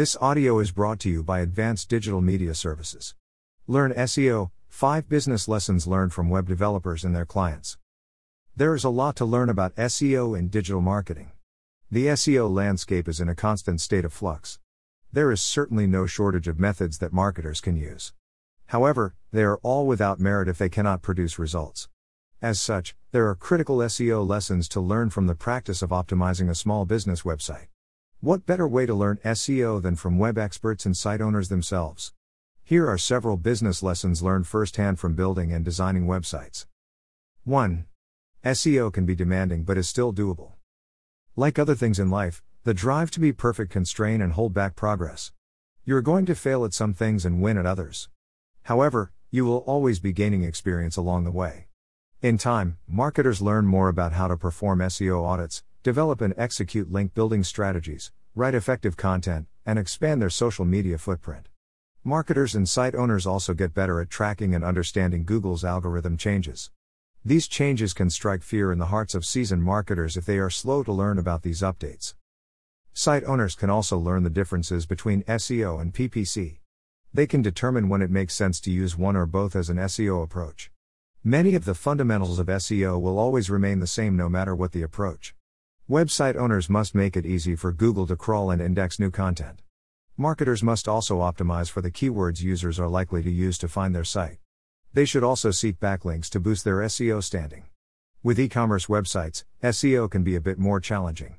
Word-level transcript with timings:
This 0.00 0.16
audio 0.18 0.60
is 0.60 0.70
brought 0.70 0.98
to 1.00 1.10
you 1.10 1.22
by 1.22 1.40
Advanced 1.40 1.90
Digital 1.90 2.22
Media 2.22 2.54
Services. 2.54 3.14
Learn 3.66 3.92
SEO 3.92 4.50
5 4.70 5.10
business 5.10 5.46
lessons 5.46 5.86
learned 5.86 6.14
from 6.14 6.30
web 6.30 6.48
developers 6.48 7.04
and 7.04 7.14
their 7.14 7.26
clients. 7.26 7.76
There 8.56 8.74
is 8.74 8.82
a 8.82 8.88
lot 8.88 9.14
to 9.16 9.26
learn 9.26 9.50
about 9.50 9.76
SEO 9.76 10.38
and 10.38 10.50
digital 10.50 10.80
marketing. 10.80 11.32
The 11.90 12.06
SEO 12.06 12.50
landscape 12.50 13.08
is 13.08 13.20
in 13.20 13.28
a 13.28 13.34
constant 13.34 13.82
state 13.82 14.06
of 14.06 14.12
flux. 14.14 14.58
There 15.12 15.30
is 15.30 15.42
certainly 15.42 15.86
no 15.86 16.06
shortage 16.06 16.48
of 16.48 16.58
methods 16.58 16.96
that 17.00 17.12
marketers 17.12 17.60
can 17.60 17.76
use. 17.76 18.14
However, 18.68 19.14
they 19.32 19.42
are 19.42 19.58
all 19.62 19.86
without 19.86 20.18
merit 20.18 20.48
if 20.48 20.56
they 20.56 20.70
cannot 20.70 21.02
produce 21.02 21.38
results. 21.38 21.90
As 22.40 22.58
such, 22.58 22.96
there 23.12 23.28
are 23.28 23.34
critical 23.34 23.76
SEO 23.76 24.26
lessons 24.26 24.66
to 24.70 24.80
learn 24.80 25.10
from 25.10 25.26
the 25.26 25.34
practice 25.34 25.82
of 25.82 25.90
optimizing 25.90 26.48
a 26.48 26.54
small 26.54 26.86
business 26.86 27.20
website. 27.20 27.66
What 28.22 28.44
better 28.44 28.68
way 28.68 28.84
to 28.84 28.92
learn 28.92 29.16
SEO 29.24 29.80
than 29.80 29.96
from 29.96 30.18
web 30.18 30.36
experts 30.36 30.84
and 30.84 30.94
site 30.94 31.22
owners 31.22 31.48
themselves? 31.48 32.12
Here 32.62 32.86
are 32.86 32.98
several 32.98 33.38
business 33.38 33.82
lessons 33.82 34.22
learned 34.22 34.46
firsthand 34.46 34.98
from 34.98 35.14
building 35.14 35.54
and 35.54 35.64
designing 35.64 36.04
websites. 36.04 36.66
1. 37.44 37.86
SEO 38.44 38.92
can 38.92 39.06
be 39.06 39.14
demanding 39.14 39.64
but 39.64 39.78
is 39.78 39.88
still 39.88 40.12
doable. 40.12 40.52
Like 41.34 41.58
other 41.58 41.74
things 41.74 41.98
in 41.98 42.10
life, 42.10 42.42
the 42.64 42.74
drive 42.74 43.10
to 43.12 43.20
be 43.20 43.32
perfect 43.32 43.72
can 43.72 43.86
strain 43.86 44.20
and 44.20 44.34
hold 44.34 44.52
back 44.52 44.76
progress. 44.76 45.32
You're 45.86 46.02
going 46.02 46.26
to 46.26 46.34
fail 46.34 46.66
at 46.66 46.74
some 46.74 46.92
things 46.92 47.24
and 47.24 47.40
win 47.40 47.56
at 47.56 47.64
others. 47.64 48.10
However, 48.64 49.12
you 49.30 49.46
will 49.46 49.64
always 49.66 49.98
be 49.98 50.12
gaining 50.12 50.44
experience 50.44 50.98
along 50.98 51.24
the 51.24 51.30
way. 51.30 51.68
In 52.20 52.36
time, 52.36 52.76
marketers 52.86 53.40
learn 53.40 53.64
more 53.64 53.88
about 53.88 54.12
how 54.12 54.28
to 54.28 54.36
perform 54.36 54.80
SEO 54.80 55.24
audits, 55.24 55.62
develop 55.82 56.20
and 56.20 56.34
execute 56.36 56.92
link 56.92 57.14
building 57.14 57.42
strategies, 57.42 58.12
write 58.34 58.54
effective 58.54 58.98
content, 58.98 59.46
and 59.64 59.78
expand 59.78 60.20
their 60.20 60.28
social 60.28 60.66
media 60.66 60.98
footprint. 60.98 61.48
Marketers 62.04 62.54
and 62.54 62.68
site 62.68 62.94
owners 62.94 63.26
also 63.26 63.54
get 63.54 63.72
better 63.72 63.98
at 64.00 64.10
tracking 64.10 64.54
and 64.54 64.62
understanding 64.62 65.24
Google's 65.24 65.64
algorithm 65.64 66.18
changes. 66.18 66.70
These 67.24 67.48
changes 67.48 67.94
can 67.94 68.10
strike 68.10 68.42
fear 68.42 68.72
in 68.72 68.78
the 68.78 68.86
hearts 68.86 69.14
of 69.14 69.24
seasoned 69.24 69.62
marketers 69.62 70.16
if 70.18 70.26
they 70.26 70.38
are 70.38 70.50
slow 70.50 70.82
to 70.82 70.92
learn 70.92 71.18
about 71.18 71.42
these 71.42 71.62
updates. 71.62 72.14
Site 72.92 73.24
owners 73.24 73.54
can 73.54 73.70
also 73.70 73.96
learn 73.96 74.22
the 74.22 74.30
differences 74.30 74.84
between 74.84 75.22
SEO 75.22 75.80
and 75.80 75.94
PPC. 75.94 76.58
They 77.14 77.26
can 77.26 77.40
determine 77.40 77.88
when 77.88 78.02
it 78.02 78.10
makes 78.10 78.34
sense 78.34 78.60
to 78.60 78.70
use 78.70 78.98
one 78.98 79.16
or 79.16 79.24
both 79.24 79.56
as 79.56 79.70
an 79.70 79.78
SEO 79.78 80.22
approach. 80.22 80.70
Many 81.24 81.54
of 81.54 81.64
the 81.64 81.74
fundamentals 81.74 82.38
of 82.38 82.48
SEO 82.48 83.00
will 83.00 83.18
always 83.18 83.48
remain 83.48 83.80
the 83.80 83.86
same 83.86 84.16
no 84.16 84.28
matter 84.28 84.54
what 84.54 84.72
the 84.72 84.82
approach. 84.82 85.34
Website 85.90 86.36
owners 86.36 86.70
must 86.70 86.94
make 86.94 87.16
it 87.16 87.26
easy 87.26 87.56
for 87.56 87.72
Google 87.72 88.06
to 88.06 88.14
crawl 88.14 88.52
and 88.52 88.62
index 88.62 89.00
new 89.00 89.10
content. 89.10 89.60
Marketers 90.16 90.62
must 90.62 90.86
also 90.86 91.18
optimize 91.18 91.68
for 91.68 91.80
the 91.80 91.90
keywords 91.90 92.40
users 92.40 92.78
are 92.78 92.86
likely 92.86 93.24
to 93.24 93.30
use 93.30 93.58
to 93.58 93.66
find 93.66 93.92
their 93.92 94.04
site. 94.04 94.38
They 94.92 95.04
should 95.04 95.24
also 95.24 95.50
seek 95.50 95.80
backlinks 95.80 96.28
to 96.28 96.38
boost 96.38 96.62
their 96.62 96.76
SEO 96.76 97.24
standing. 97.24 97.64
With 98.22 98.38
e 98.38 98.48
commerce 98.48 98.86
websites, 98.86 99.42
SEO 99.64 100.08
can 100.08 100.22
be 100.22 100.36
a 100.36 100.40
bit 100.40 100.60
more 100.60 100.78
challenging. 100.78 101.38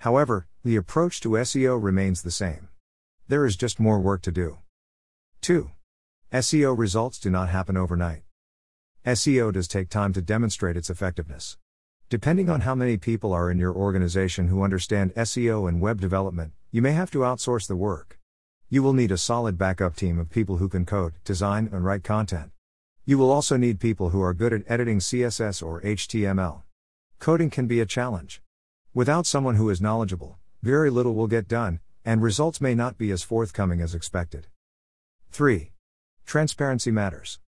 However, 0.00 0.46
the 0.62 0.76
approach 0.76 1.22
to 1.22 1.30
SEO 1.30 1.82
remains 1.82 2.20
the 2.20 2.30
same. 2.30 2.68
There 3.28 3.46
is 3.46 3.56
just 3.56 3.80
more 3.80 3.98
work 3.98 4.20
to 4.24 4.30
do. 4.30 4.58
2. 5.40 5.70
SEO 6.34 6.76
results 6.76 7.18
do 7.18 7.30
not 7.30 7.48
happen 7.48 7.78
overnight. 7.78 8.24
SEO 9.06 9.54
does 9.54 9.66
take 9.66 9.88
time 9.88 10.12
to 10.12 10.20
demonstrate 10.20 10.76
its 10.76 10.90
effectiveness. 10.90 11.56
Depending 12.08 12.48
on 12.48 12.60
how 12.60 12.76
many 12.76 12.96
people 12.96 13.32
are 13.32 13.50
in 13.50 13.58
your 13.58 13.74
organization 13.74 14.46
who 14.46 14.62
understand 14.62 15.12
SEO 15.16 15.68
and 15.68 15.80
web 15.80 16.00
development, 16.00 16.52
you 16.70 16.80
may 16.80 16.92
have 16.92 17.10
to 17.10 17.18
outsource 17.18 17.66
the 17.66 17.74
work. 17.74 18.20
You 18.68 18.80
will 18.84 18.92
need 18.92 19.10
a 19.10 19.18
solid 19.18 19.58
backup 19.58 19.96
team 19.96 20.16
of 20.20 20.30
people 20.30 20.58
who 20.58 20.68
can 20.68 20.86
code, 20.86 21.14
design, 21.24 21.68
and 21.72 21.84
write 21.84 22.04
content. 22.04 22.52
You 23.04 23.18
will 23.18 23.32
also 23.32 23.56
need 23.56 23.80
people 23.80 24.10
who 24.10 24.22
are 24.22 24.34
good 24.34 24.52
at 24.52 24.62
editing 24.68 25.00
CSS 25.00 25.66
or 25.66 25.80
HTML. 25.80 26.62
Coding 27.18 27.50
can 27.50 27.66
be 27.66 27.80
a 27.80 27.86
challenge. 27.86 28.40
Without 28.94 29.26
someone 29.26 29.56
who 29.56 29.68
is 29.68 29.80
knowledgeable, 29.80 30.38
very 30.62 30.90
little 30.90 31.14
will 31.16 31.26
get 31.26 31.48
done, 31.48 31.80
and 32.04 32.22
results 32.22 32.60
may 32.60 32.76
not 32.76 32.96
be 32.96 33.10
as 33.10 33.24
forthcoming 33.24 33.80
as 33.80 33.96
expected. 33.96 34.46
3. 35.32 35.72
Transparency 36.24 36.92
matters. 36.92 37.40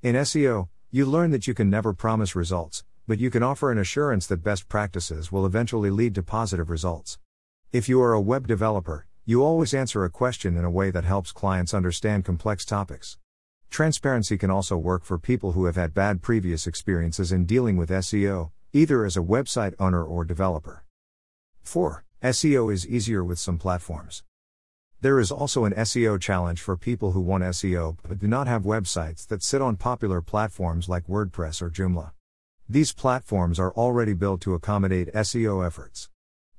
In 0.00 0.14
SEO, 0.14 0.68
you 0.92 1.06
learn 1.06 1.32
that 1.32 1.48
you 1.48 1.54
can 1.54 1.68
never 1.68 1.92
promise 1.92 2.36
results, 2.36 2.84
but 3.10 3.18
you 3.18 3.28
can 3.28 3.42
offer 3.42 3.72
an 3.72 3.78
assurance 3.78 4.28
that 4.28 4.44
best 4.44 4.68
practices 4.68 5.32
will 5.32 5.44
eventually 5.44 5.90
lead 5.90 6.14
to 6.14 6.22
positive 6.22 6.70
results. 6.70 7.18
If 7.72 7.88
you 7.88 8.00
are 8.00 8.12
a 8.12 8.20
web 8.20 8.46
developer, 8.46 9.04
you 9.24 9.42
always 9.42 9.74
answer 9.74 10.04
a 10.04 10.10
question 10.10 10.56
in 10.56 10.64
a 10.64 10.70
way 10.70 10.92
that 10.92 11.02
helps 11.02 11.32
clients 11.32 11.74
understand 11.74 12.24
complex 12.24 12.64
topics. 12.64 13.18
Transparency 13.68 14.38
can 14.38 14.48
also 14.48 14.76
work 14.76 15.04
for 15.04 15.18
people 15.18 15.50
who 15.52 15.64
have 15.64 15.74
had 15.74 15.92
bad 15.92 16.22
previous 16.22 16.68
experiences 16.68 17.32
in 17.32 17.46
dealing 17.46 17.76
with 17.76 17.90
SEO, 17.90 18.52
either 18.72 19.04
as 19.04 19.16
a 19.16 19.26
website 19.34 19.74
owner 19.80 20.04
or 20.04 20.24
developer. 20.24 20.84
4. 21.64 22.04
SEO 22.22 22.72
is 22.72 22.86
easier 22.86 23.24
with 23.24 23.40
some 23.40 23.58
platforms. 23.58 24.22
There 25.00 25.18
is 25.18 25.32
also 25.32 25.64
an 25.64 25.72
SEO 25.72 26.20
challenge 26.20 26.60
for 26.60 26.76
people 26.76 27.10
who 27.10 27.20
want 27.20 27.42
SEO 27.42 27.96
but 28.08 28.20
do 28.20 28.28
not 28.28 28.46
have 28.46 28.62
websites 28.62 29.26
that 29.26 29.42
sit 29.42 29.60
on 29.60 29.74
popular 29.74 30.20
platforms 30.22 30.88
like 30.88 31.08
WordPress 31.08 31.60
or 31.60 31.70
Joomla. 31.70 32.12
These 32.70 32.92
platforms 32.92 33.58
are 33.58 33.72
already 33.72 34.12
built 34.12 34.40
to 34.42 34.54
accommodate 34.54 35.12
SEO 35.12 35.66
efforts. 35.66 36.08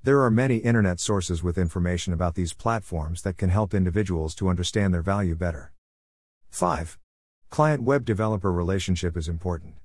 There 0.03 0.21
are 0.23 0.29
many 0.29 0.57
internet 0.57 0.99
sources 0.99 1.41
with 1.41 1.57
information 1.57 2.11
about 2.11 2.35
these 2.35 2.51
platforms 2.51 3.21
that 3.21 3.37
can 3.37 3.47
help 3.47 3.73
individuals 3.73 4.35
to 4.35 4.49
understand 4.49 4.93
their 4.93 5.01
value 5.01 5.35
better. 5.35 5.71
5. 6.49 6.99
Client 7.49 7.83
web 7.83 8.03
developer 8.03 8.51
relationship 8.51 9.15
is 9.15 9.29
important. 9.29 9.75